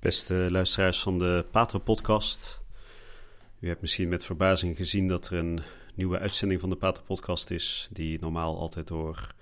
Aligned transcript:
Beste 0.00 0.46
luisteraars 0.50 1.00
van 1.00 1.18
de 1.18 1.44
Pater 1.50 1.80
Podcast. 1.80 2.62
U 3.58 3.68
hebt 3.68 3.80
misschien 3.80 4.08
met 4.08 4.24
verbazing 4.24 4.76
gezien 4.76 5.06
dat 5.06 5.26
er 5.26 5.38
een 5.38 5.60
nieuwe 5.94 6.18
uitzending 6.18 6.60
van 6.60 6.70
de 6.70 6.76
Pater 6.76 7.02
Podcast 7.02 7.50
is, 7.50 7.88
die 7.92 8.20
normaal 8.20 8.58
altijd 8.58 8.86
door 8.86 9.34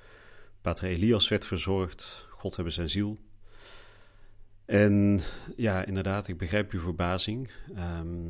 Pater 0.61 0.89
Elias 0.89 1.29
werd 1.29 1.47
verzorgd. 1.47 2.27
God 2.31 2.55
hebben 2.55 2.73
zijn 2.73 2.89
ziel. 2.89 3.19
En 4.65 5.21
ja, 5.57 5.85
inderdaad, 5.85 6.29
ik 6.29 6.39
begrijp 6.39 6.73
uw 6.73 6.81
verbazing. 6.81 7.51
Ehm, 7.75 8.23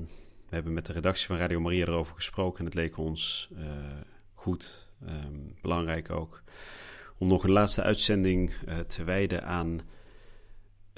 we 0.48 0.54
hebben 0.54 0.72
met 0.72 0.86
de 0.86 0.92
redactie 0.92 1.26
van 1.26 1.36
Radio 1.36 1.60
Maria 1.60 1.86
erover 1.86 2.14
gesproken 2.14 2.58
en 2.58 2.64
het 2.64 2.74
leek 2.74 2.96
ons 2.98 3.50
uh, 3.52 3.66
goed, 4.34 4.88
um, 5.08 5.54
belangrijk 5.62 6.10
ook, 6.10 6.42
om 7.18 7.28
nog 7.28 7.44
een 7.44 7.50
laatste 7.50 7.82
uitzending 7.82 8.52
uh, 8.68 8.78
te 8.78 9.04
wijden 9.04 9.44
aan 9.44 9.80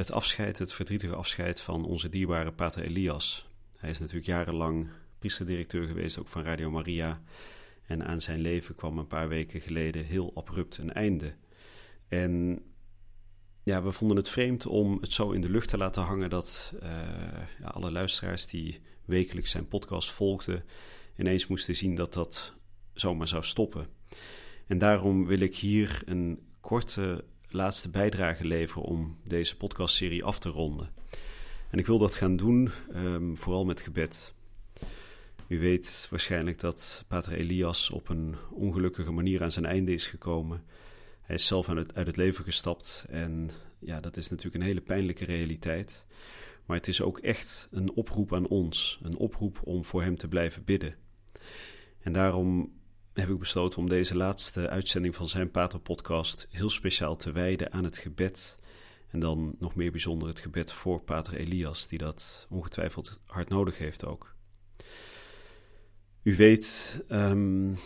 het 0.00 0.12
afscheid, 0.12 0.58
het 0.58 0.72
verdrietige 0.72 1.14
afscheid 1.14 1.60
van 1.60 1.84
onze 1.84 2.08
dierbare 2.08 2.52
pater 2.52 2.82
Elias. 2.82 3.48
Hij 3.78 3.90
is 3.90 3.98
natuurlijk 3.98 4.26
jarenlang 4.26 4.88
priesterdirecteur 5.18 5.86
geweest, 5.86 6.18
ook 6.18 6.28
van 6.28 6.42
Radio 6.42 6.70
Maria. 6.70 7.22
En 7.86 8.04
aan 8.06 8.20
zijn 8.20 8.40
leven 8.40 8.74
kwam 8.74 8.98
een 8.98 9.06
paar 9.06 9.28
weken 9.28 9.60
geleden 9.60 10.04
heel 10.04 10.32
abrupt 10.34 10.76
een 10.76 10.92
einde. 10.92 11.34
En 12.08 12.62
ja, 13.62 13.82
we 13.82 13.92
vonden 13.92 14.16
het 14.16 14.28
vreemd 14.28 14.66
om 14.66 14.98
het 15.00 15.12
zo 15.12 15.30
in 15.30 15.40
de 15.40 15.50
lucht 15.50 15.68
te 15.68 15.78
laten 15.78 16.02
hangen 16.02 16.30
dat 16.30 16.72
uh, 16.74 16.88
ja, 17.60 17.66
alle 17.66 17.90
luisteraars 17.90 18.46
die 18.46 18.80
wekelijks 19.04 19.50
zijn 19.50 19.68
podcast 19.68 20.10
volgden, 20.10 20.64
ineens 21.16 21.46
moesten 21.46 21.76
zien 21.76 21.94
dat 21.94 22.12
dat 22.12 22.54
zomaar 22.94 23.28
zou 23.28 23.44
stoppen. 23.44 23.86
En 24.66 24.78
daarom 24.78 25.26
wil 25.26 25.40
ik 25.40 25.56
hier 25.56 26.02
een 26.04 26.40
korte 26.60 27.24
laatste 27.50 27.90
bijdrage 27.90 28.44
leveren 28.44 28.82
om 28.82 29.18
deze 29.24 29.56
podcastserie 29.56 30.24
af 30.24 30.38
te 30.38 30.48
ronden. 30.48 30.90
En 31.70 31.78
ik 31.78 31.86
wil 31.86 31.98
dat 31.98 32.16
gaan 32.16 32.36
doen 32.36 32.70
um, 32.94 33.36
vooral 33.36 33.64
met 33.64 33.80
gebed. 33.80 34.34
U 35.48 35.58
weet 35.58 36.06
waarschijnlijk 36.10 36.60
dat 36.60 37.04
Pater 37.08 37.32
Elias 37.32 37.90
op 37.90 38.08
een 38.08 38.36
ongelukkige 38.50 39.10
manier 39.10 39.42
aan 39.42 39.52
zijn 39.52 39.66
einde 39.66 39.92
is 39.92 40.06
gekomen. 40.06 40.64
Hij 41.20 41.34
is 41.34 41.46
zelf 41.46 41.68
uit 41.68 42.06
het 42.06 42.16
leven 42.16 42.44
gestapt 42.44 43.04
en 43.08 43.50
ja, 43.78 44.00
dat 44.00 44.16
is 44.16 44.28
natuurlijk 44.28 44.56
een 44.56 44.68
hele 44.68 44.80
pijnlijke 44.80 45.24
realiteit. 45.24 46.06
Maar 46.66 46.76
het 46.76 46.88
is 46.88 47.02
ook 47.02 47.18
echt 47.18 47.68
een 47.70 47.92
oproep 47.92 48.34
aan 48.34 48.48
ons, 48.48 49.00
een 49.02 49.16
oproep 49.16 49.60
om 49.64 49.84
voor 49.84 50.02
hem 50.02 50.16
te 50.16 50.28
blijven 50.28 50.64
bidden. 50.64 50.94
En 52.00 52.12
daarom 52.12 52.72
heb 53.12 53.28
ik 53.28 53.38
besloten 53.38 53.78
om 53.78 53.88
deze 53.88 54.16
laatste 54.16 54.68
uitzending 54.68 55.14
van 55.14 55.28
zijn 55.28 55.50
Pater-podcast 55.50 56.46
heel 56.50 56.70
speciaal 56.70 57.16
te 57.16 57.32
wijden 57.32 57.72
aan 57.72 57.84
het 57.84 57.98
gebed. 57.98 58.58
En 59.08 59.20
dan 59.20 59.54
nog 59.58 59.74
meer 59.74 59.90
bijzonder 59.90 60.28
het 60.28 60.40
gebed 60.40 60.72
voor 60.72 61.00
Pater 61.00 61.34
Elias, 61.34 61.86
die 61.88 61.98
dat 61.98 62.46
ongetwijfeld 62.50 63.20
hard 63.24 63.48
nodig 63.48 63.78
heeft 63.78 64.04
ook. 64.04 64.34
U 66.22 66.36
weet, 66.36 67.04
um, 67.08 67.76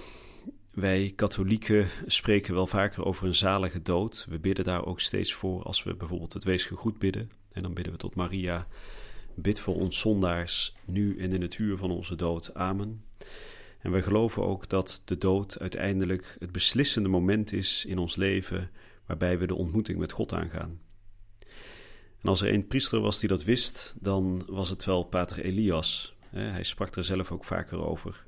wij 0.70 1.12
katholieken 1.16 1.88
spreken 2.06 2.54
wel 2.54 2.66
vaker 2.66 3.04
over 3.04 3.26
een 3.26 3.34
zalige 3.34 3.82
dood. 3.82 4.26
We 4.28 4.38
bidden 4.38 4.64
daar 4.64 4.86
ook 4.86 5.00
steeds 5.00 5.32
voor 5.32 5.62
als 5.62 5.82
we 5.82 5.94
bijvoorbeeld 5.94 6.32
het 6.32 6.44
weesgegoed 6.44 6.98
bidden. 6.98 7.30
En 7.52 7.62
dan 7.62 7.74
bidden 7.74 7.92
we 7.92 7.98
tot 7.98 8.14
Maria, 8.14 8.66
bid 9.34 9.60
voor 9.60 9.74
ons 9.74 9.98
zondaars, 9.98 10.74
nu 10.84 11.18
en 11.18 11.32
in 11.32 11.42
het 11.42 11.58
uur 11.58 11.76
van 11.76 11.90
onze 11.90 12.16
dood. 12.16 12.54
Amen. 12.54 13.04
En 13.84 13.90
wij 13.90 14.02
geloven 14.02 14.44
ook 14.44 14.68
dat 14.68 15.02
de 15.04 15.16
dood 15.16 15.58
uiteindelijk 15.58 16.36
het 16.38 16.52
beslissende 16.52 17.08
moment 17.08 17.52
is 17.52 17.84
in 17.84 17.98
ons 17.98 18.16
leven 18.16 18.70
waarbij 19.06 19.38
we 19.38 19.46
de 19.46 19.54
ontmoeting 19.54 19.98
met 19.98 20.12
God 20.12 20.32
aangaan. 20.32 20.80
En 22.20 22.28
als 22.28 22.40
er 22.40 22.52
een 22.52 22.66
priester 22.66 23.00
was 23.00 23.18
die 23.18 23.28
dat 23.28 23.44
wist, 23.44 23.94
dan 24.00 24.42
was 24.46 24.70
het 24.70 24.84
wel 24.84 25.02
Pater 25.02 25.44
Elias. 25.44 26.16
Hij 26.28 26.62
sprak 26.62 26.96
er 26.96 27.04
zelf 27.04 27.32
ook 27.32 27.44
vaker 27.44 27.78
over. 27.78 28.26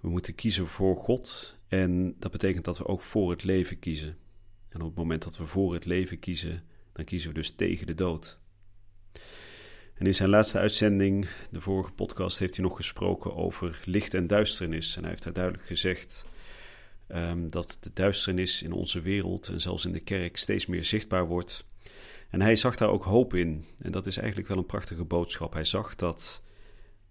We 0.00 0.08
moeten 0.08 0.34
kiezen 0.34 0.66
voor 0.66 0.96
God 0.96 1.56
en 1.68 2.16
dat 2.18 2.30
betekent 2.30 2.64
dat 2.64 2.78
we 2.78 2.86
ook 2.86 3.02
voor 3.02 3.30
het 3.30 3.44
leven 3.44 3.78
kiezen. 3.78 4.16
En 4.68 4.80
op 4.80 4.86
het 4.86 4.96
moment 4.96 5.22
dat 5.22 5.36
we 5.36 5.46
voor 5.46 5.74
het 5.74 5.84
leven 5.84 6.18
kiezen, 6.18 6.62
dan 6.92 7.04
kiezen 7.04 7.28
we 7.28 7.34
dus 7.34 7.50
tegen 7.50 7.86
de 7.86 7.94
dood. 7.94 8.38
En 9.96 10.06
in 10.06 10.14
zijn 10.14 10.28
laatste 10.28 10.58
uitzending, 10.58 11.28
de 11.50 11.60
vorige 11.60 11.92
podcast, 11.92 12.38
heeft 12.38 12.56
hij 12.56 12.64
nog 12.64 12.76
gesproken 12.76 13.36
over 13.36 13.80
licht 13.84 14.14
en 14.14 14.26
duisternis. 14.26 14.96
En 14.96 15.00
hij 15.00 15.10
heeft 15.10 15.22
daar 15.22 15.32
duidelijk 15.32 15.66
gezegd 15.66 16.26
um, 17.08 17.50
dat 17.50 17.78
de 17.80 17.90
duisternis 17.94 18.62
in 18.62 18.72
onze 18.72 19.00
wereld 19.00 19.48
en 19.48 19.60
zelfs 19.60 19.84
in 19.84 19.92
de 19.92 20.00
kerk 20.00 20.36
steeds 20.36 20.66
meer 20.66 20.84
zichtbaar 20.84 21.26
wordt. 21.26 21.64
En 22.30 22.40
hij 22.40 22.56
zag 22.56 22.76
daar 22.76 22.88
ook 22.88 23.04
hoop 23.04 23.34
in. 23.34 23.64
En 23.78 23.92
dat 23.92 24.06
is 24.06 24.16
eigenlijk 24.16 24.48
wel 24.48 24.58
een 24.58 24.66
prachtige 24.66 25.04
boodschap. 25.04 25.52
Hij 25.52 25.64
zag 25.64 25.94
dat 25.94 26.42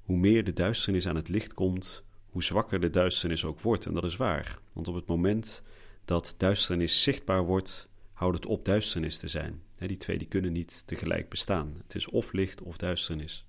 hoe 0.02 0.18
meer 0.18 0.44
de 0.44 0.54
duisternis 0.54 1.08
aan 1.08 1.16
het 1.16 1.30
licht 1.30 1.54
komt, 1.54 2.04
hoe 2.30 2.44
zwakker 2.44 2.80
de 2.80 2.90
duisternis 2.90 3.46
ook 3.46 3.62
wordt. 3.62 3.86
En 3.86 3.94
dat 3.94 4.04
is 4.04 4.16
waar. 4.16 4.60
Want 4.74 4.88
op 4.88 4.96
het 4.96 5.08
moment 5.08 5.62
dat 6.06 6.36
duisternis 6.38 7.04
zichtbaar 7.04 7.46
wordt, 7.46 7.88
houdt 8.14 8.36
het 8.36 8.46
op 8.46 8.66
duisternis 8.66 9.18
te 9.18 9.28
zijn. 9.28 9.62
Die 9.78 9.98
twee 9.98 10.18
die 10.18 10.28
kunnen 10.28 10.52
niet 10.52 10.88
tegelijk 10.88 11.30
bestaan. 11.30 11.76
Het 11.84 11.96
is 11.96 12.10
of 12.10 12.34
licht 12.34 12.62
of 12.62 12.78
duisternis. 12.78 13.46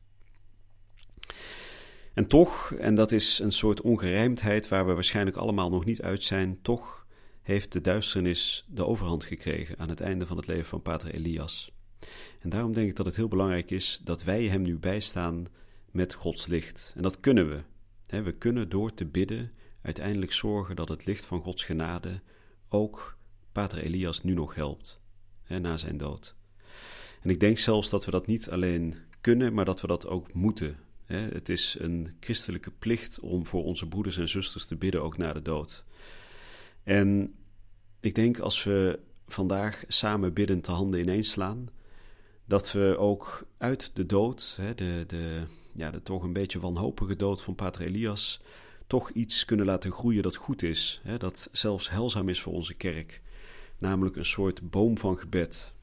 En 2.15 2.29
toch, 2.29 2.73
en 2.73 2.95
dat 2.95 3.13
is 3.13 3.39
een 3.39 3.53
soort 3.53 3.81
ongerijmdheid 3.81 4.69
waar 4.69 4.87
we 4.87 4.93
waarschijnlijk 4.93 5.37
allemaal 5.37 5.71
nog 5.71 5.85
niet 5.85 6.03
uit 6.03 6.23
zijn, 6.23 6.63
toch 6.63 7.07
heeft 7.43 7.73
de 7.73 7.81
duisternis 7.81 8.67
de 8.69 8.87
overhand 8.87 9.25
gekregen 9.25 9.79
aan 9.79 9.89
het 9.89 10.01
einde 10.01 10.27
van 10.27 10.37
het 10.37 10.47
leven 10.47 10.67
van 10.67 10.83
Pater 10.83 11.15
Elias. 11.15 11.73
En 12.41 12.51
daarom 12.51 12.73
denk 12.73 12.89
ik 12.89 12.97
dat 12.97 13.07
het 13.07 13.17
heel 13.17 13.29
belangrijk 13.29 13.71
is 13.71 14.01
dat 14.05 14.23
wij 14.23 14.45
hem 14.45 14.63
nu 14.63 14.79
bijstaan 14.79 15.47
met 15.91 16.15
Gods 16.15 16.47
licht. 16.47 16.93
En 16.97 17.03
dat 17.03 17.21
kunnen 17.21 17.49
we. 17.49 17.63
We 18.23 18.33
kunnen 18.33 18.69
door 18.69 18.95
te 18.95 19.07
bidden 19.07 19.53
uiteindelijk 19.83 20.33
zorgen 20.33 20.77
dat 20.77 20.89
het 20.89 21.07
licht 21.07 21.25
van 21.25 21.41
Gods 21.41 21.65
genade 21.65 22.21
ook 22.69 23.19
Pater 23.53 23.79
Elias 23.79 24.23
nu 24.23 24.35
nog 24.35 24.55
helpt 24.55 25.01
hè, 25.47 25.59
na 25.59 25.77
zijn 25.77 25.97
dood. 25.97 26.35
En 27.23 27.31
ik 27.31 27.41
denk 27.41 27.59
zelfs 27.59 27.91
dat 27.91 28.05
we 28.05 28.11
dat 28.11 28.27
niet 28.27 28.51
alleen 28.51 28.95
kunnen, 29.21 29.55
maar 29.55 29.65
dat 29.65 29.81
we 29.81 29.87
dat 29.87 30.07
ook 30.07 30.33
moeten. 30.33 30.77
Hè. 31.05 31.19
Het 31.19 31.49
is 31.49 31.77
een 31.79 32.17
christelijke 32.21 32.71
plicht 32.71 33.21
om 33.21 33.47
voor 33.47 33.65
onze 33.65 33.89
broeders 33.89 34.19
en 34.19 34.29
zusters 34.29 34.65
te 34.65 34.77
bidden, 34.77 35.03
ook 35.03 35.17
na 35.17 35.33
de 35.33 35.43
dood. 35.43 35.85
En 36.83 37.35
ik 38.01 38.15
denk 38.15 38.39
als 38.39 38.65
we 38.65 38.99
vandaag 39.27 39.85
samen 39.89 40.33
biddend 40.33 40.65
de 40.65 40.73
handen 40.73 41.01
ineens 41.01 41.31
slaan, 41.31 41.69
dat 42.45 42.73
we 42.73 42.97
ook 42.99 43.47
uit 43.59 43.91
de 43.95 44.07
dood, 44.07 44.57
hè, 44.61 44.75
de, 44.75 45.05
de, 45.07 45.43
ja, 45.75 45.91
de 45.91 46.03
toch 46.03 46.23
een 46.23 46.33
beetje 46.33 46.61
wanhopige 46.61 47.17
dood 47.17 47.43
van 47.43 47.55
Pater 47.55 47.83
Elias, 47.83 48.41
toch 48.87 49.11
iets 49.11 49.45
kunnen 49.45 49.67
laten 49.67 49.93
groeien 49.93 50.23
dat 50.23 50.37
goed 50.37 50.63
is, 50.63 51.01
hè, 51.03 51.19
dat 51.19 51.49
zelfs 51.53 51.91
heilzaam 51.91 52.29
is 52.29 52.41
voor 52.41 52.53
onze 52.53 52.75
kerk 52.75 53.23
namelijk 53.79 54.17
een 54.17 54.25
soort 54.25 54.71
boom 54.71 54.99
van 54.99 55.19
gebed. 55.19 55.75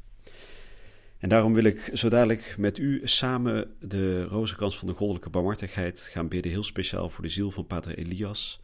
En 1.18 1.30
daarom 1.30 1.54
wil 1.54 1.64
ik 1.64 1.90
zo 1.94 2.10
dadelijk 2.10 2.56
met 2.58 2.78
u 2.78 3.02
samen 3.04 3.76
de 3.80 4.24
rozenkans 4.24 4.78
van 4.78 4.88
de 4.88 4.94
goddelijke 4.94 5.30
barmhartigheid 5.30 6.10
gaan 6.12 6.28
bidden, 6.28 6.52
heel 6.52 6.64
speciaal 6.64 7.10
voor 7.10 7.24
de 7.24 7.30
ziel 7.30 7.52
van 7.52 7.68
Pater 7.68 7.98
Elias. 7.98 8.62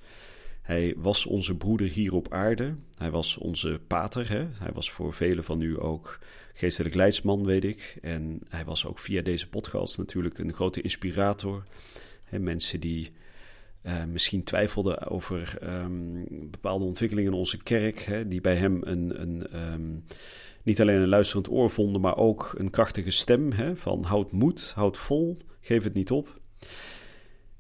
Hij 0.61 0.93
was 0.97 1.25
onze 1.25 1.55
broeder 1.55 1.87
hier 1.87 2.13
op 2.13 2.33
aarde. 2.33 2.75
Hij 2.97 3.11
was 3.11 3.37
onze 3.37 3.79
pater. 3.87 4.29
Hè? 4.29 4.47
Hij 4.53 4.71
was 4.73 4.91
voor 4.91 5.13
velen 5.13 5.43
van 5.43 5.61
u 5.61 5.81
ook 5.81 6.19
geestelijk 6.53 6.95
leidsman, 6.95 7.45
weet 7.45 7.63
ik. 7.63 7.97
En 8.01 8.41
hij 8.49 8.65
was 8.65 8.85
ook 8.85 8.99
via 8.99 9.21
deze 9.21 9.49
podcast 9.49 9.97
natuurlijk 9.97 10.37
een 10.37 10.53
grote 10.53 10.81
inspirator. 10.81 11.63
Hè? 12.23 12.39
Mensen 12.39 12.79
die 12.79 13.11
uh, 13.83 14.03
misschien 14.03 14.43
twijfelde 14.43 15.07
over 15.09 15.57
um, 15.63 16.25
bepaalde 16.51 16.85
ontwikkelingen 16.85 17.31
in 17.31 17.37
onze 17.37 17.57
kerk, 17.57 17.99
hè, 17.99 18.27
die 18.27 18.41
bij 18.41 18.55
hem 18.55 18.81
een, 18.83 19.21
een 19.21 19.61
um, 19.73 20.03
niet 20.63 20.81
alleen 20.81 21.01
een 21.01 21.07
luisterend 21.07 21.49
oor 21.49 21.69
vonden, 21.69 22.01
maar 22.01 22.17
ook 22.17 22.53
een 22.57 22.69
krachtige 22.69 23.11
stem 23.11 23.51
hè, 23.51 23.75
van 23.75 24.03
houd 24.03 24.31
moed, 24.31 24.71
houd 24.75 24.97
vol, 24.97 25.37
geef 25.61 25.83
het 25.83 25.93
niet 25.93 26.11
op. 26.11 26.39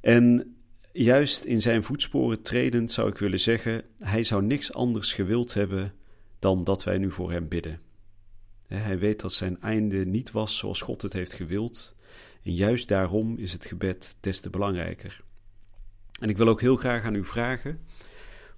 En 0.01 0.55
juist 0.91 1.43
in 1.43 1.61
zijn 1.61 1.83
voetsporen 1.83 2.41
tredend 2.41 2.91
zou 2.91 3.09
ik 3.09 3.17
willen 3.17 3.39
zeggen, 3.39 3.83
hij 3.99 4.23
zou 4.23 4.43
niks 4.43 4.73
anders 4.73 5.13
gewild 5.13 5.53
hebben 5.53 5.93
dan 6.39 6.63
dat 6.63 6.83
wij 6.83 6.97
nu 6.97 7.11
voor 7.11 7.31
hem 7.31 7.47
bidden. 7.47 7.79
Hij 8.67 8.99
weet 8.99 9.21
dat 9.21 9.33
zijn 9.33 9.61
einde 9.61 10.05
niet 10.05 10.31
was 10.31 10.57
zoals 10.57 10.81
God 10.81 11.01
het 11.01 11.13
heeft 11.13 11.33
gewild. 11.33 11.95
En 12.43 12.53
juist 12.53 12.87
daarom 12.87 13.37
is 13.37 13.53
het 13.53 13.65
gebed 13.65 14.17
des 14.19 14.39
te 14.39 14.49
belangrijker. 14.49 15.23
En 16.19 16.29
ik 16.29 16.37
wil 16.37 16.47
ook 16.47 16.61
heel 16.61 16.75
graag 16.75 17.03
aan 17.03 17.15
u 17.15 17.25
vragen 17.25 17.79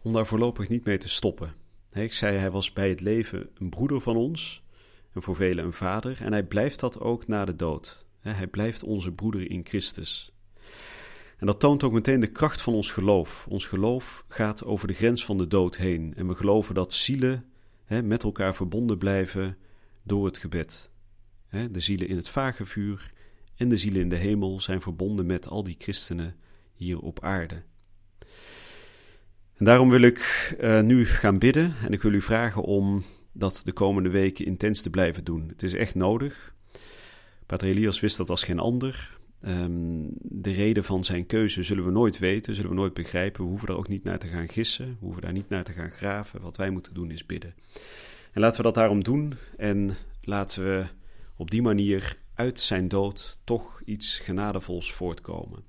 om 0.02 0.14
daar 0.14 0.26
voorlopig 0.26 0.70
niet 0.70 0.86
mee 0.86 0.98
te 0.98 1.10
stoppen. 1.10 1.54
ik 1.94 2.14
zei, 2.14 2.38
hij 2.38 2.52
was 2.52 2.74
bij 2.74 2.90
het 2.90 3.02
leven 3.02 3.50
een 3.54 3.70
broeder 3.70 4.02
van 4.02 4.16
ons 4.16 4.64
en 5.14 5.22
voor 5.22 5.36
velen 5.36 5.66
een 5.66 5.74
vader. 5.74 6.18
En 6.22 6.32
hij 6.32 6.44
blijft 6.44 6.80
dat 6.80 7.00
ook 7.00 7.28
na 7.28 7.46
de 7.46 7.56
dood. 7.56 8.06
hij 8.20 8.48
blijft 8.48 8.84
onze 8.84 9.12
broeder 9.12 9.52
in 9.52 9.66
Christus. 9.66 10.34
En 11.38 11.48
dat 11.48 11.60
toont 11.60 11.84
ook 11.84 11.92
meteen 11.92 12.20
de 12.20 12.32
kracht 12.32 12.62
van 12.62 12.74
ons 12.74 12.92
geloof. 12.92 13.48
Ons 13.50 13.68
geloof 13.68 14.26
gaat 14.28 14.66
over 14.66 14.88
de 14.88 14.94
grens 14.94 15.26
van 15.26 15.38
de 15.38 15.48
dood 15.48 15.78
heen. 15.78 16.14
En 16.16 16.28
we 16.28 16.36
geloven 16.36 16.76
dat 16.76 16.94
zielen 16.94 17.46
met 18.04 18.24
elkaar 18.24 18.56
verbonden 18.56 18.98
blijven 18.98 19.58
door 20.04 20.26
het 20.26 20.38
gebed. 20.38 20.90
De 21.72 21.80
zielen 21.80 22.08
in 22.08 22.16
het 22.16 22.30
vagevuur 22.30 23.12
en 23.56 23.70
de 23.70 23.78
zielen 23.78 24.02
in 24.02 24.10
de 24.10 24.16
hemel 24.16 24.60
zijn 24.60 24.82
verbonden 24.82 25.26
met 25.26 25.48
al 25.48 25.64
die 25.64 25.76
christenen 25.78 26.36
hier 26.82 27.00
op 27.00 27.24
aarde. 27.24 27.64
En 29.58 29.66
daarom 29.66 29.90
wil 29.90 30.02
ik 30.02 30.54
uh, 30.62 30.82
nu 30.82 31.06
gaan 31.06 31.40
bidden 31.40 31.74
en 31.86 31.94
ik 31.94 32.02
wil 32.02 32.14
u 32.14 32.22
vragen 32.22 32.62
om 32.62 33.04
dat 33.34 33.62
de 33.64 33.72
komende 33.72 34.10
weken 34.10 34.46
intens 34.46 34.82
te 34.82 34.90
blijven 34.90 35.24
doen. 35.24 35.48
Het 35.48 35.64
is 35.64 35.74
echt 35.74 35.96
nodig. 35.96 36.54
Pater 37.46 37.68
Elias 37.68 38.00
wist 38.00 38.18
dat 38.18 38.30
als 38.30 38.44
geen 38.44 38.60
ander. 38.60 39.20
Um, 39.48 40.08
de 40.22 40.52
reden 40.52 40.84
van 40.84 41.04
zijn 41.04 41.26
keuze 41.26 41.64
zullen 41.64 41.86
we 41.86 41.92
nooit 41.92 42.20
weten, 42.20 42.56
zullen 42.56 42.70
we 42.70 42.76
nooit 42.76 42.94
begrijpen. 42.94 43.44
We 43.44 43.50
hoeven 43.50 43.68
daar 43.68 43.78
ook 43.78 43.88
niet 43.88 44.04
naar 44.04 44.20
te 44.20 44.28
gaan 44.28 44.50
gissen, 44.50 44.88
we 44.88 45.06
hoeven 45.06 45.22
daar 45.22 45.32
niet 45.32 45.50
naar 45.50 45.64
te 45.64 45.74
gaan 45.74 45.92
graven. 45.92 46.42
Wat 46.42 46.58
wij 46.58 46.70
moeten 46.70 46.94
doen 46.94 47.12
is 47.12 47.26
bidden. 47.26 47.56
En 48.32 48.42
laten 48.42 48.58
we 48.58 48.64
dat 48.64 48.76
daarom 48.76 49.04
doen 49.04 49.34
en 49.58 49.96
laten 50.22 50.64
we 50.64 50.86
op 51.36 51.52
die 51.52 51.62
manier 51.62 52.18
uit 52.34 52.60
zijn 52.60 52.88
dood 52.88 53.40
toch 53.44 53.82
iets 53.86 54.20
genadevols 54.20 54.94
voortkomen. 54.94 55.64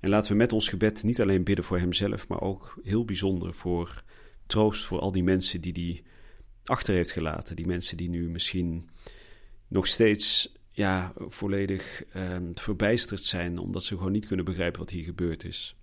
En 0.00 0.08
laten 0.08 0.30
we 0.30 0.36
met 0.36 0.52
ons 0.52 0.68
gebed 0.68 1.02
niet 1.02 1.20
alleen 1.20 1.44
bidden 1.44 1.64
voor 1.64 1.78
hemzelf, 1.78 2.28
maar 2.28 2.40
ook 2.40 2.78
heel 2.82 3.04
bijzonder 3.04 3.54
voor 3.54 4.02
troost 4.46 4.84
voor 4.84 4.98
al 4.98 5.12
die 5.12 5.22
mensen 5.22 5.60
die 5.60 5.72
hij 5.72 6.02
achter 6.64 6.94
heeft 6.94 7.10
gelaten. 7.10 7.56
Die 7.56 7.66
mensen 7.66 7.96
die 7.96 8.08
nu 8.08 8.28
misschien 8.30 8.88
nog 9.68 9.86
steeds 9.86 10.54
ja, 10.70 11.12
volledig 11.16 12.04
eh, 12.04 12.36
verbijsterd 12.54 13.24
zijn, 13.24 13.58
omdat 13.58 13.84
ze 13.84 13.96
gewoon 13.96 14.12
niet 14.12 14.26
kunnen 14.26 14.44
begrijpen 14.44 14.80
wat 14.80 14.90
hier 14.90 15.04
gebeurd 15.04 15.44
is. 15.44 15.76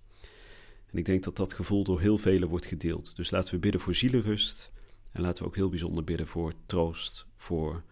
En 0.86 0.98
ik 0.98 1.04
denk 1.04 1.24
dat 1.24 1.36
dat 1.36 1.52
gevoel 1.52 1.84
door 1.84 2.00
heel 2.00 2.18
velen 2.18 2.48
wordt 2.48 2.66
gedeeld. 2.66 3.16
Dus 3.16 3.30
laten 3.30 3.54
we 3.54 3.60
bidden 3.60 3.80
voor 3.80 3.94
zielenrust 3.94 4.72
en 5.12 5.20
laten 5.20 5.42
we 5.42 5.48
ook 5.48 5.56
heel 5.56 5.68
bijzonder 5.68 6.04
bidden 6.04 6.26
voor 6.26 6.52
troost 6.66 7.26
voor 7.36 7.84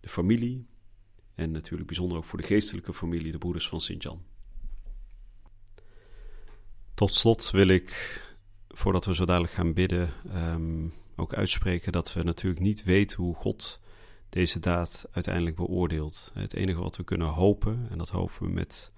de 0.00 0.08
familie 0.08 0.66
en 1.34 1.50
natuurlijk 1.50 1.86
bijzonder 1.86 2.18
ook 2.18 2.24
voor 2.24 2.38
de 2.38 2.46
geestelijke 2.46 2.94
familie, 2.94 3.32
de 3.32 3.38
broeders 3.38 3.68
van 3.68 3.80
Sint-Jan. 3.80 4.22
Tot 7.00 7.14
slot 7.14 7.50
wil 7.50 7.68
ik, 7.68 8.22
voordat 8.68 9.04
we 9.04 9.14
zo 9.14 9.24
dadelijk 9.24 9.52
gaan 9.52 9.72
bidden, 9.72 10.10
ehm, 10.32 10.88
ook 11.16 11.34
uitspreken 11.34 11.92
dat 11.92 12.12
we 12.12 12.22
natuurlijk 12.22 12.60
niet 12.60 12.84
weten 12.84 13.16
hoe 13.16 13.34
God 13.34 13.80
deze 14.28 14.58
daad 14.58 15.08
uiteindelijk 15.12 15.56
beoordeelt. 15.56 16.30
Het 16.34 16.54
enige 16.54 16.80
wat 16.80 16.96
we 16.96 17.04
kunnen 17.04 17.26
hopen, 17.26 17.86
en 17.90 17.98
dat 17.98 18.08
hopen 18.08 18.46
we 18.46 18.52
met 18.52 18.92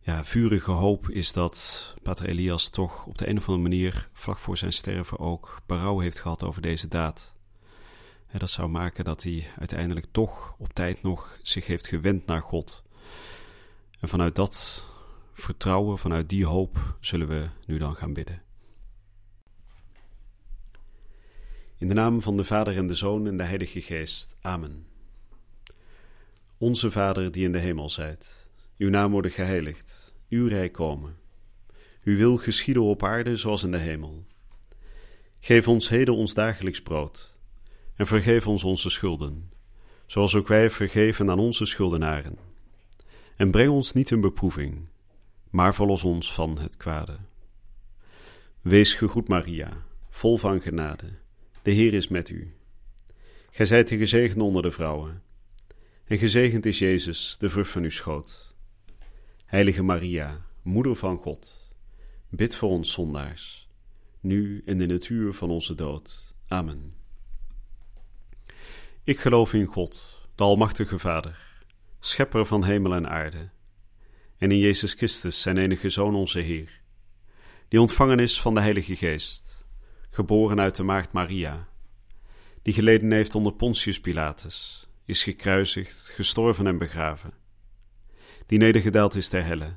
ja, 0.00 0.24
vurige 0.24 0.70
hoop, 0.70 1.10
is 1.10 1.32
dat 1.32 1.94
Pater 2.02 2.28
Elias 2.28 2.68
toch 2.68 3.06
op 3.06 3.18
de 3.18 3.28
een 3.28 3.36
of 3.36 3.48
andere 3.48 3.68
manier 3.68 4.08
vlak 4.12 4.38
voor 4.38 4.56
zijn 4.56 4.72
sterven 4.72 5.18
ook 5.18 5.60
berouw 5.66 5.98
heeft 5.98 6.18
gehad 6.18 6.44
over 6.44 6.62
deze 6.62 6.88
daad. 6.88 7.34
En 8.26 8.38
dat 8.38 8.50
zou 8.50 8.68
maken 8.68 9.04
dat 9.04 9.22
hij 9.22 9.46
uiteindelijk 9.58 10.06
toch 10.10 10.54
op 10.58 10.72
tijd 10.72 11.02
nog 11.02 11.38
zich 11.42 11.66
heeft 11.66 11.86
gewend 11.86 12.26
naar 12.26 12.42
God. 12.42 12.82
En 14.00 14.08
vanuit 14.08 14.34
dat 14.34 14.86
vertrouwen, 15.34 15.98
vanuit 15.98 16.28
die 16.28 16.46
hoop, 16.46 16.93
zullen 17.06 17.28
we 17.28 17.48
nu 17.66 17.78
dan 17.78 17.96
gaan 17.96 18.12
bidden. 18.12 18.42
In 21.76 21.88
de 21.88 21.94
naam 21.94 22.20
van 22.20 22.36
de 22.36 22.44
Vader 22.44 22.76
en 22.76 22.86
de 22.86 22.94
Zoon 22.94 23.26
en 23.26 23.36
de 23.36 23.42
Heilige 23.42 23.80
Geest. 23.80 24.36
Amen. 24.40 24.86
Onze 26.58 26.90
Vader 26.90 27.32
die 27.32 27.44
in 27.44 27.52
de 27.52 27.58
hemel 27.58 27.90
zijt, 27.90 28.50
uw 28.78 28.90
naam 28.90 29.10
worden 29.10 29.30
geheiligd, 29.30 30.14
uw 30.28 30.48
rijk 30.48 30.72
komen. 30.72 31.16
Uw 32.02 32.16
wil 32.16 32.36
geschieden 32.36 32.82
op 32.82 33.02
aarde 33.02 33.36
zoals 33.36 33.62
in 33.62 33.70
de 33.70 33.78
hemel. 33.78 34.24
Geef 35.40 35.68
ons 35.68 35.88
heden 35.88 36.14
ons 36.14 36.34
dagelijks 36.34 36.82
brood 36.82 37.34
en 37.96 38.06
vergeef 38.06 38.46
ons 38.46 38.64
onze 38.64 38.90
schulden, 38.90 39.50
zoals 40.06 40.34
ook 40.34 40.48
wij 40.48 40.70
vergeven 40.70 41.30
aan 41.30 41.38
onze 41.38 41.66
schuldenaren. 41.66 42.38
En 43.36 43.50
breng 43.50 43.70
ons 43.70 43.92
niet 43.92 44.10
in 44.10 44.20
beproeving, 44.20 44.86
maar 45.54 45.74
verlos 45.74 46.04
ons 46.04 46.32
van 46.32 46.58
het 46.58 46.76
kwade. 46.76 47.18
Wees 48.60 48.94
gegroet 48.94 49.28
Maria, 49.28 49.82
vol 50.10 50.36
van 50.36 50.60
genade 50.60 51.22
de 51.62 51.70
Heer 51.70 51.94
is 51.94 52.08
met 52.08 52.28
u. 52.28 52.54
Gij 53.50 53.66
zijt 53.66 53.88
de 53.88 53.96
gezegende 53.96 54.44
onder 54.44 54.62
de 54.62 54.70
vrouwen. 54.70 55.22
En 56.04 56.18
gezegend 56.18 56.66
is 56.66 56.78
Jezus, 56.78 57.36
de 57.38 57.50
vrucht 57.50 57.70
van 57.70 57.82
uw 57.82 57.90
schoot. 57.90 58.54
Heilige 59.44 59.82
Maria, 59.82 60.46
Moeder 60.62 60.96
van 60.96 61.18
God, 61.18 61.72
bid 62.28 62.56
voor 62.56 62.68
ons 62.68 62.92
zondaars, 62.92 63.68
nu 64.20 64.62
en 64.66 64.80
in 64.80 64.90
het 64.90 65.08
uur 65.08 65.32
van 65.32 65.50
onze 65.50 65.74
dood. 65.74 66.34
Amen. 66.48 66.94
Ik 69.04 69.20
geloof 69.20 69.52
in 69.52 69.66
God, 69.66 70.20
de 70.34 70.42
Almachtige 70.42 70.98
Vader, 70.98 71.64
Schepper 72.00 72.46
van 72.46 72.64
hemel 72.64 72.94
en 72.94 73.08
aarde, 73.08 73.48
en 74.44 74.50
in 74.50 74.58
Jezus 74.58 74.92
Christus, 74.92 75.40
zijn 75.40 75.58
enige 75.58 75.88
Zoon, 75.88 76.14
onze 76.14 76.40
Heer, 76.40 76.80
die 77.68 77.80
ontvangen 77.80 78.18
is 78.18 78.40
van 78.40 78.54
de 78.54 78.60
Heilige 78.60 78.96
Geest 78.96 79.66
geboren 80.10 80.60
uit 80.60 80.76
de 80.76 80.82
maagd 80.82 81.12
Maria, 81.12 81.68
die 82.62 82.74
geleden 82.74 83.12
heeft 83.12 83.34
onder 83.34 83.52
Pontius 83.52 84.00
Pilatus, 84.00 84.86
is 85.04 85.22
gekruisigd, 85.22 86.10
gestorven 86.14 86.66
en 86.66 86.78
begraven, 86.78 87.32
die 88.46 88.58
nedergedaald 88.58 89.14
is 89.14 89.28
ter 89.28 89.44
helle, 89.44 89.74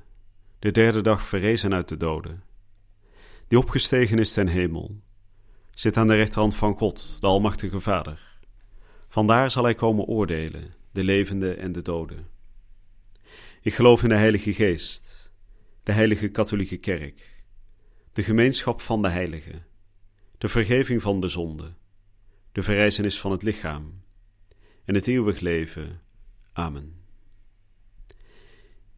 de 0.60 0.72
derde 0.72 1.02
dag 1.02 1.22
verrezen 1.22 1.74
uit 1.74 1.88
de 1.88 1.98
doden, 1.98 2.44
die 3.48 3.58
opgestegen 3.58 4.19
is 4.19 4.34
ten 4.34 4.48
hemel, 4.48 5.02
zit 5.74 5.98
aan 5.98 6.08
de 6.08 6.16
rechterhand 6.16 6.56
van 6.56 6.75
God, 6.75 7.18
de 7.19 7.28
Almachtige 7.28 7.80
Vader. 7.80 8.40
Vandaar 9.08 9.52
zal 9.52 9.64
hij 9.64 9.75
komen 9.75 10.06
oordelen, 10.06 10.74
de 10.92 11.04
levenden 11.04 11.58
en 11.58 11.72
de 11.72 11.81
doden. 11.81 12.37
Ik 13.62 13.74
geloof 13.74 14.04
in 14.04 14.09
de 14.09 14.15
Heilige 14.15 14.54
Geest, 14.54 15.31
de 15.83 15.92
Heilige 15.92 16.27
Katholieke 16.27 16.77
Kerk, 16.77 17.44
de 18.13 18.24
gemeenschap 18.24 18.81
van 18.81 19.01
de 19.01 19.09
Heiligen 19.09 19.65
de 20.38 20.48
vergeving 20.48 21.01
van 21.01 21.19
de 21.19 21.30
zonde, 21.30 21.74
de 22.51 22.63
verrijzenis 22.63 23.19
van 23.19 23.31
het 23.31 23.44
lichaam 23.44 24.01
en 24.86 24.95
het 24.95 25.07
eeuwig 25.07 25.39
leven. 25.39 26.01
Amen. 26.54 26.95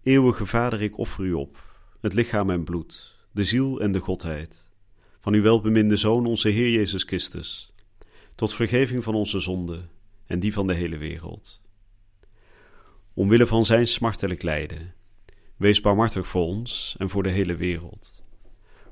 Eeuwige 0.04 0.46
Vader, 0.46 0.82
ik 0.82 0.98
offer 0.98 1.26
u 1.26 1.34
op, 1.34 1.64
het 2.02 2.14
lichaam 2.14 2.50
en 2.50 2.64
bloed, 2.64 3.16
de 3.32 3.44
ziel 3.44 3.82
en 3.82 3.92
de 3.92 4.00
godheid, 4.00 4.70
van 5.20 5.34
uw 5.34 5.42
welbeminde 5.42 5.98
Zoon, 5.98 6.26
onze 6.26 6.50
Heer 6.50 6.70
Jezus 6.70 7.04
Christus, 7.04 7.74
tot 8.36 8.54
vergeving 8.54 9.04
van 9.04 9.16
onze 9.16 9.40
zonde 9.40 9.88
en 10.26 10.40
die 10.40 10.54
van 10.54 10.68
de 10.68 10.74
hele 10.74 10.98
wereld. 10.98 11.59
Omwille 13.20 13.48
van 13.48 13.66
zijn 13.66 13.88
smartelijk 13.88 14.44
lijden, 14.44 14.94
wees 15.58 15.82
barmhartig 15.82 16.28
voor 16.28 16.46
ons 16.46 16.96
en 17.00 17.10
voor 17.10 17.24
de 17.24 17.30
hele 17.30 17.56
wereld. 17.56 18.24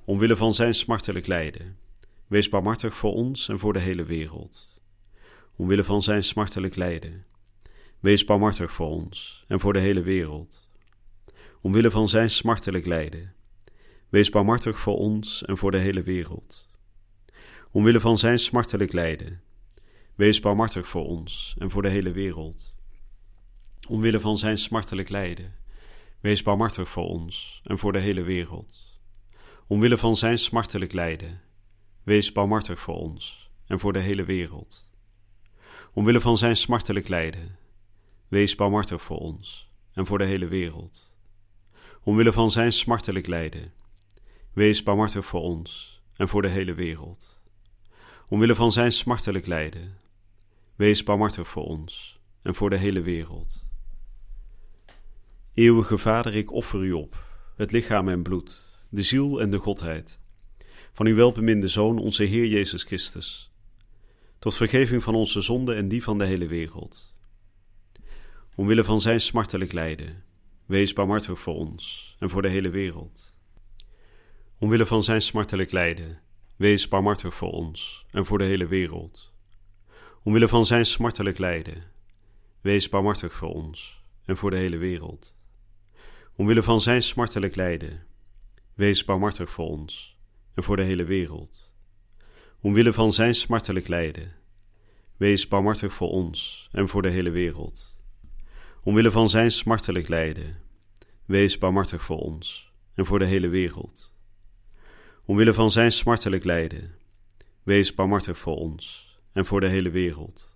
Omwille 0.06 0.36
van 0.36 0.54
zijn 0.54 0.74
smartelijk 0.74 1.28
lijden, 1.28 1.78
Wees 2.28 2.50
barmhartig 2.50 2.96
voor 2.96 3.14
ons 3.14 3.50
en 3.50 3.60
voor 3.60 3.74
de 3.74 3.80
hele 3.80 4.04
wereld. 4.04 4.80
Omwille 5.56 5.84
van 5.84 6.02
zijn 6.02 6.24
smartelijk 6.24 6.76
lijden. 6.76 7.26
Wees 8.00 8.26
barmhartig 8.26 8.72
voor 8.72 8.90
ons 8.90 9.46
en 9.48 9.60
voor 9.60 9.74
de 9.74 9.80
hele 9.80 10.02
wereld. 10.02 10.68
Omwille 11.62 11.92
van 11.92 12.10
zijn 12.10 12.30
smartelijk 12.30 12.86
lijden. 12.86 13.34
Wees 14.10 14.30
barmhartig 14.30 14.80
voor 14.80 14.98
ons 14.98 15.46
en 15.46 15.58
voor 15.58 15.72
de 15.72 15.78
hele 15.78 16.04
wereld. 16.04 16.68
Omwille 17.72 18.00
van 18.00 18.18
zijn 18.18 18.40
smartelijk 18.40 18.94
lijden. 18.94 19.42
Wees 20.16 20.40
barmhartig 20.40 20.88
voor 20.88 21.06
ons 21.06 21.56
en 21.60 21.70
voor 21.70 21.82
de 21.82 21.90
hele 21.90 22.12
wereld. 22.12 22.76
Omwille 23.88 24.20
van 24.20 24.38
zijn 24.38 24.58
smartelijk 24.58 25.10
lijden. 25.10 25.56
Wees 26.20 26.42
barmhartig 26.42 26.90
voor 26.90 27.08
ons 27.08 27.62
en 27.64 27.78
voor 27.78 27.92
de 27.92 28.00
hele 28.00 28.22
wereld. 28.22 29.00
Omwille 29.68 29.98
van 29.98 30.16
zijn 30.16 30.40
smartelijk 30.40 30.94
lijden 30.94 31.42
Wees 32.08 32.32
barmhartig 32.32 32.80
voor 32.80 32.96
ons 32.96 33.50
en 33.66 33.80
voor 33.80 33.94
de 33.94 34.00
hele 34.00 34.24
wereld. 34.24 34.88
Omwille 35.94 36.22
van 36.22 36.38
zijn 36.38 36.56
smartelijk 36.56 37.08
lijden, 37.08 37.58
wees 38.28 38.56
barmhartig 38.56 39.02
voor 39.02 39.18
ons 39.18 39.72
en 39.94 40.06
voor 40.06 40.18
de 40.18 40.26
hele 40.26 40.48
wereld. 40.48 41.18
Omwille 42.04 42.34
van 42.34 42.52
zijn 42.52 42.74
smartelijk 42.74 43.28
lijden, 43.28 43.74
wees 44.54 44.84
barmhartig 44.84 45.26
voor 45.26 45.42
ons 45.42 46.02
en 46.14 46.28
voor 46.28 46.42
de 46.42 46.48
hele 46.48 46.74
wereld. 46.74 47.42
Omwille 48.28 48.56
van 48.56 48.72
zijn 48.72 48.92
smartelijk 48.92 49.46
lijden, 49.46 49.98
wees 50.76 51.04
barmhartig 51.04 51.48
voor 51.48 51.64
ons 51.64 52.20
en 52.42 52.56
voor 52.56 52.70
de 52.70 52.78
hele 52.78 53.02
wereld. 53.02 53.67
Eeuwige 55.58 55.98
Vader, 55.98 56.36
ik 56.36 56.52
offer 56.52 56.84
u 56.84 56.92
op, 56.92 57.26
het 57.56 57.72
lichaam 57.72 58.10
en 58.10 58.24
bloed, 58.24 58.66
de 58.90 59.04
ziel 59.04 59.42
en 59.42 59.50
de 59.50 59.58
godheid 59.58 60.20
van 60.94 61.06
uw 61.06 61.16
welbeminde 61.16 61.68
Zoon, 61.68 61.98
onze 61.98 62.24
Heer 62.24 62.46
Jezus 62.46 62.84
Christus, 62.84 63.52
tot 64.40 64.56
vergeving 64.56 65.04
van 65.04 65.16
onze 65.16 65.42
zonden 65.42 65.76
en 65.76 65.88
die 65.88 66.04
van 66.04 66.18
de 66.18 66.26
hele 66.26 66.48
wereld. 66.48 67.16
Omwille 68.56 68.84
van 68.84 69.02
zijn 69.02 69.22
smartelijk 69.22 69.72
lijden, 69.72 70.24
wees 70.66 70.94
barmhartig 70.94 71.40
voor 71.40 71.56
ons 71.56 72.16
en 72.20 72.30
voor 72.30 72.42
de 72.42 72.50
hele 72.50 72.70
wereld. 72.70 73.34
Omwille 74.60 74.86
van 74.86 75.04
zijn 75.04 75.22
smartelijk 75.22 75.72
lijden, 75.72 76.20
wees 76.56 76.88
barmhartig 76.88 77.34
voor 77.34 77.52
ons 77.52 78.06
en 78.12 78.26
voor 78.26 78.38
de 78.38 78.44
hele 78.44 78.68
wereld. 78.68 79.32
Omwille 80.24 80.48
van 80.48 80.66
zijn 80.66 80.86
smartelijk 80.86 81.38
lijden, 81.38 81.84
wees 82.62 82.90
barmhartig 82.90 83.34
voor 83.34 83.54
ons 83.54 84.02
en 84.26 84.38
voor 84.38 84.50
de 84.50 84.58
hele 84.58 84.78
wereld. 84.78 85.36
Omwille 86.40 86.64
van 86.64 86.82
zijn 86.82 87.04
smartelijk 87.04 87.56
lijden, 87.56 88.06
wees 88.74 89.04
barmhartig 89.04 89.50
voor 89.50 89.68
ons 89.68 90.18
en 90.54 90.64
voor 90.64 90.76
de 90.76 90.84
hele 90.84 91.04
wereld. 91.04 91.72
Omwille 92.62 92.94
van 92.94 93.14
zijn 93.14 93.36
smartelijk 93.36 93.88
lijden, 93.88 94.36
wees 95.16 95.48
barmhartig 95.48 95.94
voor 95.94 96.10
ons 96.10 96.70
en 96.72 96.88
voor 96.88 97.02
de 97.02 97.10
hele 97.10 97.30
wereld. 97.30 97.98
Omwille 98.84 99.12
van 99.12 99.30
zijn 99.30 99.52
smartelijk 99.52 100.08
lijden, 100.08 100.62
wees 101.26 101.58
barmhartig 101.58 102.04
voor 102.04 102.20
ons 102.20 102.72
en 102.94 103.06
voor 103.06 103.20
de 103.20 103.26
hele 103.26 103.48
wereld. 103.48 104.14
Omwille 105.26 105.54
van 105.54 105.72
zijn 105.72 105.92
smartelijk 105.92 106.44
lijden, 106.44 106.96
wees 107.64 107.94
barmhartig 107.94 108.38
voor 108.38 108.56
ons 108.56 109.18
en 109.32 109.46
voor 109.46 109.60
de 109.60 109.68
hele 109.70 109.90
wereld. 109.90 110.56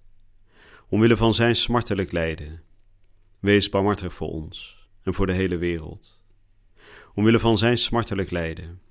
Omwille 0.89 1.17
van 1.17 1.33
zijn 1.33 1.55
smartelijk 1.55 2.11
lijden, 2.11 2.63
wees 3.39 3.69
barmhartig 3.69 4.13
voor 4.13 4.29
ons 4.29 4.80
en 5.03 5.13
voor 5.13 5.27
de 5.27 5.33
hele 5.33 5.57
wereld. 5.57 6.23
Omwille 7.13 7.39
van 7.39 7.57
zijn 7.57 7.77
smartelijk 7.77 8.31
lijden, 8.31 8.81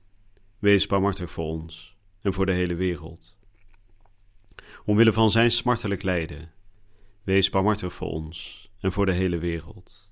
wees 0.58 0.86
barmhartig 0.86 1.30
voor 1.30 1.44
ons 1.44 1.96
en 2.20 2.32
voor 2.32 2.46
de 2.46 2.52
hele 2.52 2.74
wereld. 2.74 3.38
Omwille 4.84 5.12
van 5.12 5.30
zijn 5.30 5.50
smartelijk 5.50 6.02
lijden, 6.02 6.52
wees 7.22 7.50
barmhartig 7.50 7.94
voor 7.94 8.08
ons 8.08 8.70
en 8.80 8.92
voor 8.92 9.06
de 9.06 9.12
hele 9.12 9.38
wereld. 9.38 10.10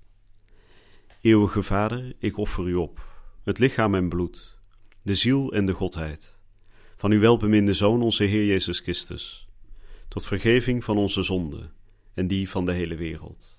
Eeuwige 1.20 1.62
Vader, 1.62 2.14
ik 2.18 2.36
offer 2.36 2.68
u 2.68 2.74
op, 2.74 3.06
het 3.44 3.58
lichaam 3.58 3.94
en 3.94 4.08
bloed, 4.08 4.58
de 5.02 5.14
ziel 5.14 5.52
en 5.52 5.64
de 5.64 5.72
godheid, 5.72 6.36
van 6.96 7.10
uw 7.10 7.20
welbeminde 7.20 7.74
Zoon, 7.74 8.02
onze 8.02 8.24
Heer 8.24 8.44
Jezus 8.44 8.80
Christus, 8.80 9.48
tot 10.08 10.26
vergeving 10.26 10.84
van 10.84 10.96
onze 10.96 11.22
zonden 11.22 11.72
en 12.14 12.26
die 12.26 12.50
van 12.50 12.66
de 12.66 12.72
hele 12.72 12.94
wereld. 12.94 13.57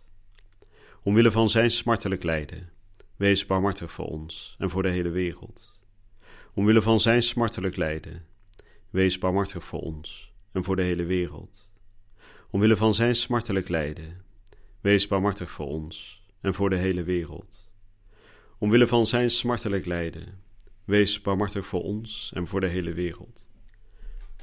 Omwille 1.03 1.31
van 1.31 1.49
zijn 1.49 1.71
smartelijk 1.71 2.23
lijden, 2.23 2.69
wees 3.15 3.45
barmhartig 3.45 3.91
voor 3.91 4.05
ons 4.05 4.55
en 4.57 4.69
voor 4.69 4.83
de 4.83 4.89
hele 4.89 5.09
wereld. 5.09 5.79
Omwille 6.53 6.81
van 6.81 6.99
zijn 6.99 7.23
smartelijk 7.23 7.75
lijden, 7.75 8.25
wees 8.89 9.17
barmhartig 9.17 9.63
voor 9.63 9.79
ons 9.79 10.33
en 10.51 10.63
voor 10.63 10.75
de 10.75 10.81
hele 10.81 11.03
wereld. 11.03 11.69
Omwille 12.49 12.75
van 12.75 12.93
zijn 12.93 13.15
smartelijk 13.15 13.69
lijden, 13.69 14.21
wees 14.81 15.07
barmhartig 15.07 15.49
voor 15.51 15.67
ons 15.67 16.23
en 16.41 16.53
voor 16.53 16.69
de 16.69 16.77
hele 16.77 17.03
wereld. 17.03 17.71
Omwille 18.57 18.87
van 18.87 19.05
zijn 19.05 19.29
smartelijk 19.29 19.85
lijden, 19.85 20.43
wees 20.85 21.21
barmhartig 21.21 21.65
voor 21.65 21.83
ons 21.83 22.31
en 22.33 22.47
voor 22.47 22.59
de 22.59 22.67
hele 22.67 22.93
wereld. 22.93 23.47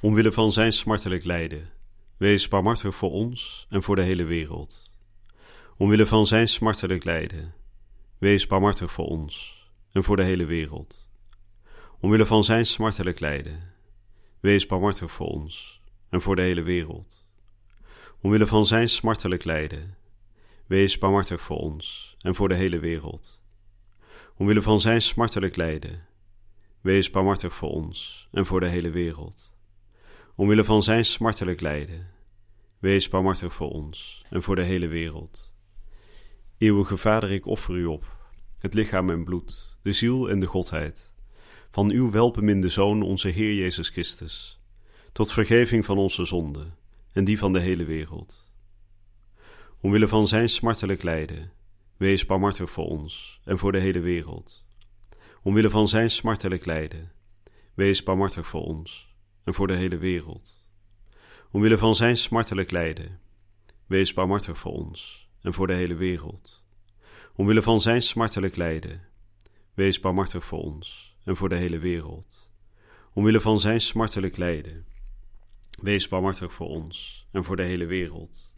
Omwille 0.01 0.33
van 0.33 0.53
zijn 0.53 0.73
smartelijk 0.73 1.25
lijden, 1.25 1.71
wees 2.17 2.49
barmhartig 2.49 2.95
voor 2.95 3.11
ons 3.11 3.67
en 3.71 3.83
voor 3.83 3.97
de 3.97 4.03
hele 4.03 4.25
wereld. 4.25 4.95
Omwille 5.79 6.07
van 6.07 6.27
zijn 6.27 6.49
smartelijk 6.49 7.05
lijden, 7.05 7.55
wees 8.19 8.47
barmhartig 8.47 8.93
voor 8.93 9.07
ons 9.07 9.65
en 9.93 10.05
voor 10.05 10.17
de 10.17 10.23
hele 10.23 10.45
wereld. 10.45 11.09
Omwille 12.01 12.27
van 12.27 12.45
zijn 12.45 12.67
smartelijk 12.67 13.21
lijden, 13.21 13.73
wees 14.41 14.67
barmhartig 14.67 15.11
voor 15.11 15.27
ons 15.27 15.81
en 16.09 16.21
voor 16.21 16.37
de 16.37 16.43
hele 16.43 16.63
wereld. 16.63 17.27
Omwille 18.21 18.47
van 18.47 18.67
zijn 18.67 18.89
smartelijk 18.89 19.45
lijden, 19.45 19.97
wees 20.67 20.99
barmhartig 20.99 21.41
voor 21.41 21.59
ons 21.59 22.17
en 22.21 22.35
voor 22.35 22.49
de 22.49 22.55
hele 22.55 22.79
wereld. 22.79 23.43
Omwille 24.37 24.63
van 24.63 24.81
zijn 24.81 25.03
smartelijk 25.03 25.57
lijden, 25.57 26.07
wees 26.81 27.11
barmhartig 27.11 27.55
voor 27.55 27.71
ons 27.71 28.29
en 28.33 28.47
voor 28.47 28.61
de 28.61 28.69
hele 28.69 28.91
wereld. 28.91 29.57
Omwille 30.35 30.65
van 30.65 30.83
zijn 30.83 31.05
smartelijk 31.05 31.61
lijden, 31.61 32.11
wees 32.79 33.09
barmhartig 33.09 33.55
voor 33.55 33.71
ons 33.71 34.25
en 34.31 34.43
voor 34.43 34.57
de 34.57 34.63
hele 34.63 34.87
wereld. 34.87 35.55
Eeuwige 36.59 36.97
Vader, 36.97 37.31
ik 37.31 37.47
offer 37.47 37.75
u 37.75 37.85
op, 37.85 38.17
het 38.59 38.75
lichaam 38.75 39.11
en 39.11 39.25
bloed, 39.25 39.77
de 39.83 39.93
ziel 39.93 40.31
en 40.31 40.41
de 40.41 40.47
godheid, 40.47 41.13
van 41.71 41.91
uw 41.91 42.11
welbeminde 42.11 42.69
Zoon, 42.69 43.03
onze 43.03 43.29
Heer 43.29 43.55
Jezus 43.55 43.89
Christus, 43.89 44.61
tot 45.13 45.33
vergeving 45.33 45.85
van 45.85 45.99
onze 45.99 46.25
zonden 46.25 46.75
en 47.13 47.25
die 47.25 47.39
van 47.39 47.53
de 47.53 47.61
hele 47.61 47.85
wereld. 47.85 48.53
Omwille 49.81 50.09
van 50.09 50.29
zijn 50.29 50.49
smartelijk 50.49 51.03
lijden, 51.03 51.53
wees 51.97 52.27
barmhartig 52.27 52.71
voor 52.71 52.87
ons 52.87 53.41
en 53.45 53.59
voor 53.59 53.73
de 53.73 53.81
hele 53.81 54.01
wereld. 54.01 54.65
Omwille 55.43 55.71
van 55.71 55.89
zijn 55.89 56.11
smartelijk 56.11 56.67
lijden, 56.67 57.13
wees 57.75 58.03
barmhartig 58.03 58.47
voor 58.47 58.63
ons 58.63 59.15
en 59.45 59.55
voor 59.55 59.67
de 59.67 59.77
hele 59.77 59.97
wereld. 59.97 60.65
Omwille 61.51 61.79
van 61.79 61.97
zijn 61.97 62.17
smartelijk 62.17 62.71
lijden, 62.71 63.21
wees 63.87 64.13
barmhartig 64.13 64.59
voor 64.59 64.73
ons 64.73 65.26
en 65.47 65.53
voor 65.53 65.67
de 65.67 65.75
hele 65.75 65.95
wereld. 65.95 66.65
Omwille 67.35 67.63
van 67.63 67.81
zijn 67.81 68.03
smartelijk 68.03 68.57
lijden, 68.57 69.01
wees 69.75 70.01
barmhartig 70.01 70.45
voor 70.45 70.63
ons 70.63 71.17
en 71.25 71.37
voor 71.37 71.49
de 71.49 71.57
hele 71.57 71.79
wereld. 71.79 72.51
Omwille 73.13 73.41
van 73.41 73.61
zijn 73.61 73.81
smartelijk 73.81 74.37
lijden, 74.37 74.87
wees 75.83 76.09
barmhartig 76.09 76.53
voor 76.53 76.69
ons 76.69 77.27
en 77.33 77.45
voor 77.45 77.57
de 77.57 77.63
hele 77.63 77.85
wereld. 77.85 78.53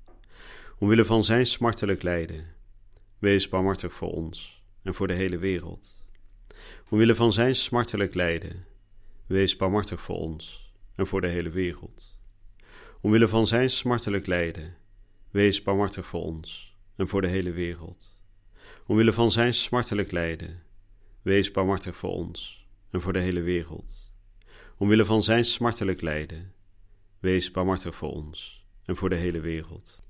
Omwille 0.79 1.05
van 1.05 1.25
zijn 1.25 1.47
smartelijk 1.47 2.03
lijden, 2.03 2.55
wees 3.19 3.49
barmhartig 3.49 3.93
voor 3.93 4.13
ons 4.13 4.63
en 4.83 4.95
voor 4.95 5.07
de 5.07 5.15
hele 5.15 5.39
wereld. 5.39 6.05
Omwille 6.89 7.15
van 7.15 7.33
zijn 7.33 7.55
smartelijk 7.55 8.15
lijden, 8.15 8.67
wees 9.27 9.57
barmhartig 9.57 10.01
voor 10.01 10.17
ons 10.17 10.73
en 10.95 11.07
voor 11.07 11.21
de 11.21 11.29
hele 11.29 11.51
wereld. 11.51 12.19
Omwille 13.01 13.29
van 13.29 13.47
zijn 13.47 13.71
smartelijk 13.71 14.27
lijden, 14.27 14.77
wees 15.31 15.63
barmhartig 15.63 16.07
voor 16.07 16.23
ons 16.23 16.69
en 16.99 17.09
voor 17.09 17.21
de 17.21 17.29
hele 17.29 17.51
wereld. 17.51 18.17
Omwille 18.87 19.13
van 19.13 19.31
zijn 19.31 19.55
smartelijk 19.55 20.13
lijden, 20.13 20.63
wees 21.23 21.51
barmhartig 21.51 21.97
voor 21.97 22.11
ons 22.11 22.67
en 22.91 23.01
voor 23.01 23.13
de 23.13 23.21
hele 23.21 23.41
wereld. 23.41 24.13
Omwille 24.77 25.05
van 25.05 25.23
zijn 25.23 25.45
smartelijk 25.45 26.01
lijden, 26.01 26.53
wees 27.19 27.51
barmhartig 27.51 27.95
voor 27.95 28.11
ons 28.11 28.65
en 28.85 28.97
voor 28.97 29.09
de 29.09 29.17
hele 29.17 29.41
wereld. 29.41 30.03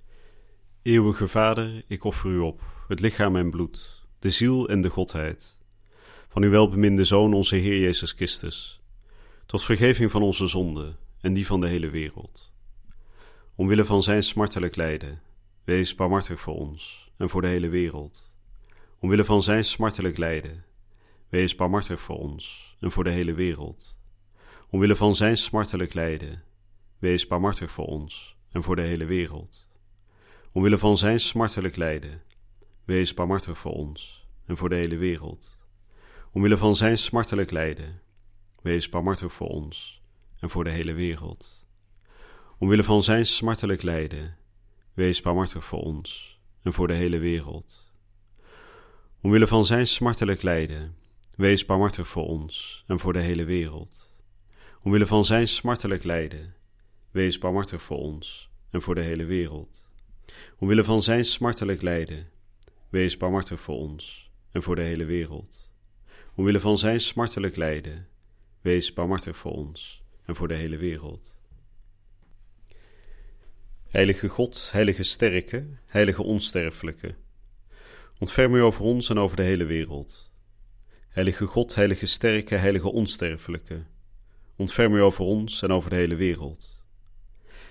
Eeuwige 0.83 1.29
Vader, 1.29 1.85
ik 1.87 2.05
offer 2.05 2.31
u 2.31 2.39
op, 2.39 2.63
het 2.89 3.01
lichaam 3.01 3.37
en 3.37 3.51
bloed, 3.51 4.07
de 4.19 4.31
ziel 4.31 4.69
en 4.69 4.81
de 4.81 4.91
godheid, 4.91 5.59
van 6.29 6.43
uw 6.43 6.51
welbeminde 6.51 7.05
Zoon, 7.05 7.35
onze 7.35 7.57
Heer 7.57 7.79
Jezus 7.79 8.13
Christus, 8.13 8.81
tot 9.47 9.65
vergeving 9.65 10.11
van 10.11 10.23
onze 10.23 10.47
zonden 10.47 10.97
en 11.21 11.33
die 11.33 11.47
van 11.47 11.61
de 11.61 11.69
hele 11.69 11.91
wereld. 11.91 12.53
Omwille 13.55 13.85
van 13.85 14.03
zijn 14.03 14.23
smartelijk 14.23 14.77
lijden, 14.77 15.23
wees 15.69 15.95
barmhartig 15.95 16.41
voor 16.41 16.55
ons 16.55 17.11
en 17.17 17.29
voor 17.29 17.43
de 17.43 17.49
hele 17.49 17.69
wereld. 17.69 18.33
Omwille 18.99 19.25
van 19.25 19.43
zijn 19.43 19.65
smartelijk 19.65 20.17
lijden, 20.17 20.65
wees 21.29 21.55
barmhartig 21.55 22.01
voor 22.01 22.19
ons 22.19 22.77
en 22.81 22.91
voor 22.91 23.05
de 23.05 23.11
hele 23.11 23.33
wereld. 23.33 23.97
Omwille 24.71 24.97
van 24.97 25.15
zijn 25.15 25.37
smartelijk 25.37 25.95
lijden, 25.95 26.43
wees 26.99 27.27
barmhartig 27.27 27.71
voor 27.71 27.87
ons 27.87 28.37
en 28.53 28.63
voor 28.63 28.77
de 28.77 28.83
hele 28.83 29.05
wereld. 29.05 29.69
Omwille 30.53 30.79
van 30.79 30.97
zijn 30.97 31.21
smartelijk 31.21 31.77
lijden, 31.77 32.23
wees 32.85 33.15
barmhartig 33.15 33.59
voor 33.59 33.73
ons 33.73 34.27
en 34.47 34.57
voor 34.57 34.69
de 34.69 34.77
hele 34.77 34.97
wereld. 34.97 35.59
Omwille 36.33 36.57
van 36.57 36.77
zijn 36.77 36.99
smartelijk 36.99 37.51
lijden, 37.51 38.01
wees 38.63 38.89
barmhartig 38.89 39.33
voor 39.33 39.49
ons 39.49 40.03
en 40.41 40.51
voor 40.51 40.65
de 40.65 40.71
hele 40.71 40.93
wereld. 40.93 41.67
Omwille 42.59 42.85
van 42.85 43.03
zijn 43.03 43.27
smartelijk 43.27 43.83
lijden, 43.83 44.38
wees 44.99 45.21
barmhartig 45.21 45.65
voor 45.65 45.83
ons 45.83 46.41
en 46.63 46.73
voor 46.73 46.89
de 46.89 46.95
hele 46.95 47.19
wereld. 47.19 47.93
Omwille 49.21 49.47
van 49.47 49.67
zijn 49.67 49.87
smartelijk 49.87 50.43
lijden, 50.43 50.97
wees 51.37 51.65
barmhartig 51.65 52.09
voor 52.09 52.27
ons 52.27 52.85
en 52.87 52.99
voor 52.99 53.13
de 53.13 53.21
hele 53.21 53.45
wereld. 53.45 54.13
Omwille 54.83 55.07
van 55.07 55.25
zijn 55.25 55.49
smartelijk 55.49 56.05
lijden, 56.05 56.55
wees 57.11 57.39
barmhartig 57.39 57.83
voor 57.83 57.99
ons 57.99 58.51
en 58.71 58.83
voor 58.83 58.95
de 58.95 59.01
hele 59.01 59.25
wereld. 59.25 59.87
Omwille 60.59 60.85
van 60.85 61.03
zijn 61.03 61.25
smartelijk 61.25 61.83
lijden, 61.83 62.31
wees 62.89 63.17
barmhartig 63.17 63.61
voor 63.61 63.77
ons 63.77 64.31
en 64.51 64.63
voor 64.63 64.77
de 64.77 64.83
hele 64.83 65.05
wereld. 65.05 65.71
Omwille 66.35 66.61
van 66.61 66.79
zijn 66.79 67.01
smartelijk 67.01 67.57
lijden, 67.57 68.09
wees 68.61 68.93
barmhartig 68.93 69.37
voor 69.37 69.53
ons 69.53 70.03
en 70.25 70.37
voor 70.37 70.49
de 70.49 70.55
hele 70.55 70.77
wereld. 70.77 71.38
Heilige 73.89 74.29
God, 74.29 74.69
heilige 74.73 75.03
sterke, 75.03 75.67
heilige 75.87 76.23
onsterfelijke, 76.23 77.15
ontferm 78.19 78.55
u 78.55 78.63
over 78.63 78.85
ons 78.85 79.11
en 79.11 79.19
over 79.19 79.37
de 79.37 79.43
hele 79.43 79.65
wereld. 79.65 80.33
Heilige 81.09 81.47
God, 81.47 81.75
heilige 81.75 82.07
sterke, 82.07 82.57
heilige 82.57 82.89
onsterfelijke, 82.89 83.85
ontferm 84.57 84.95
u 84.95 85.03
over 85.03 85.25
ons 85.25 85.63
en 85.63 85.71
over 85.71 85.91
de 85.91 85.97
hele 85.97 86.15
wereld. 86.15 86.85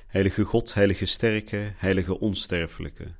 Heilige 0.08 0.44
God, 0.44 0.74
heilige 0.74 1.06
sterke, 1.06 1.74
heilige 1.76 2.20
onsterfelijke, 2.20 3.14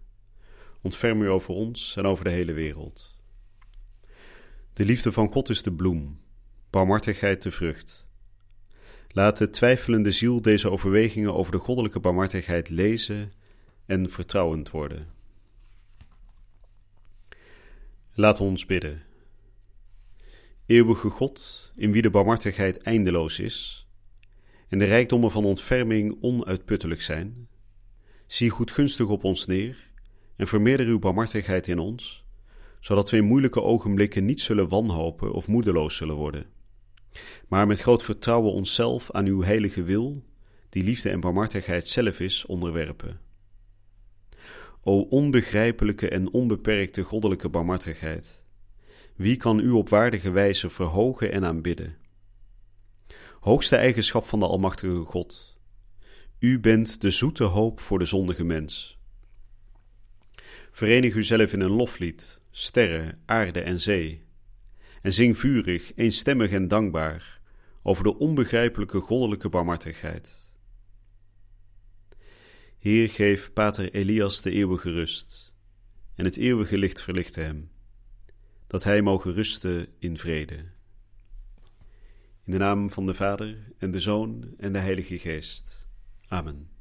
ontferm 0.82 1.22
u 1.22 1.30
over 1.30 1.54
ons 1.54 1.96
en 1.96 2.06
over 2.06 2.24
de 2.24 2.32
hele 2.32 2.54
wereld. 2.54 3.16
De 4.74 4.86
liefde 4.86 5.12
van 5.12 5.32
God 5.32 5.50
is 5.50 5.64
de 5.64 5.72
bloem, 5.72 6.20
barmhartigheid 6.70 7.42
de 7.42 7.52
vrucht. 7.52 8.07
Laat 9.18 9.38
de 9.38 9.50
twijfelende 9.50 10.12
ziel 10.12 10.42
deze 10.42 10.70
overwegingen 10.70 11.34
over 11.34 11.52
de 11.52 11.58
goddelijke 11.58 12.00
barmhartigheid 12.00 12.70
lezen 12.70 13.32
en 13.86 14.10
vertrouwend 14.10 14.70
worden. 14.70 15.08
Laat 18.14 18.40
ons 18.40 18.66
bidden. 18.66 19.04
Eeuwige 20.66 21.10
God, 21.10 21.72
in 21.76 21.92
wie 21.92 22.02
de 22.02 22.10
barmhartigheid 22.10 22.82
eindeloos 22.82 23.40
is 23.40 23.88
en 24.68 24.78
de 24.78 24.86
rijkdommen 24.86 25.32
van 25.32 25.46
ontferming 25.46 26.18
onuitputtelijk 26.22 27.02
zijn, 27.02 27.48
zie 28.28 28.50
goedgunstig 28.50 29.08
op 29.08 29.24
ons 29.24 29.46
neer 29.46 29.92
en 30.36 30.48
vermeerder 30.48 30.86
uw 30.86 31.00
barmhartigheid 31.00 31.68
in 31.68 31.80
ons, 31.80 32.24
zodat 32.80 33.10
we 33.10 33.18
in 33.18 33.26
moeilijke 33.26 33.62
ogenblikken 33.62 34.26
niet 34.26 34.42
zullen 34.42 34.70
wanhopen 34.70 35.32
of 35.32 35.48
moedeloos 35.48 35.96
zullen 35.96 36.16
worden 36.16 36.57
maar 37.48 37.68
met 37.68 37.80
groot 37.80 38.04
vertrouwen 38.04 38.54
onszelf 38.54 39.12
aan 39.12 39.26
uw 39.26 39.44
heilige 39.44 39.84
wil, 39.84 40.24
die 40.70 40.84
liefde 40.84 41.10
en 41.10 41.20
barmhartigheid 41.20 41.88
zelf 41.88 42.20
is, 42.20 42.46
onderwerpen. 42.46 43.20
O 44.82 45.00
onbegrijpelijke 45.00 46.10
en 46.10 46.34
onbeperkte 46.34 47.04
goddelijke 47.04 47.50
barmhartigheid, 47.50 48.46
wie 49.16 49.38
kan 49.38 49.60
u 49.60 49.70
op 49.70 49.90
waardige 49.90 50.32
wijze 50.32 50.70
verhogen 50.70 51.32
en 51.32 51.46
aanbidden? 51.46 51.98
Hoogste 53.40 53.76
eigenschap 53.76 54.28
van 54.28 54.40
de 54.40 54.46
Almachtige 54.48 55.04
God, 55.04 55.58
u 56.40 56.60
bent 56.60 57.02
de 57.02 57.10
zoete 57.10 57.44
hoop 57.44 57.80
voor 57.80 58.00
de 58.00 58.06
zondige 58.06 58.44
mens. 58.44 58.98
Verenig 60.72 61.16
uzelf 61.16 61.54
in 61.54 61.60
een 61.60 61.72
loflied, 61.72 62.42
sterren, 62.52 63.22
aarde 63.26 63.62
en 63.62 63.80
zee, 63.80 64.27
en 65.02 65.14
zing 65.14 65.38
vurig, 65.38 65.96
eenstemmig 65.96 66.52
en 66.52 66.68
dankbaar 66.68 67.40
over 67.82 68.04
de 68.04 68.18
onbegrijpelijke 68.18 69.00
goddelijke 69.00 69.50
barmhartigheid. 69.50 70.52
Heer, 72.80 73.10
geef 73.10 73.54
Pater 73.54 73.94
Elias 73.94 74.42
de 74.42 74.52
eeuwige 74.52 74.92
rust, 74.92 75.54
en 76.16 76.26
het 76.26 76.38
eeuwige 76.38 76.78
licht 76.78 77.02
verlichte 77.02 77.42
hem, 77.42 77.70
dat 78.68 78.84
hij 78.84 79.02
mogen 79.02 79.34
rusten 79.34 79.88
in 80.00 80.18
vrede. 80.18 80.56
In 82.44 82.52
de 82.52 82.58
naam 82.58 82.90
van 82.90 83.06
de 83.06 83.14
Vader 83.14 83.58
en 83.78 83.92
de 83.92 84.00
Zoon 84.00 84.54
en 84.58 84.74
de 84.74 84.80
Heilige 84.80 85.20
Geest. 85.20 85.88
Amen. 86.28 86.77